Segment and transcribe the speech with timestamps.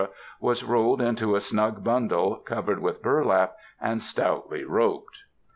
[0.39, 5.19] was rolled into a snug bundle, covered with burlap and stoutly roped.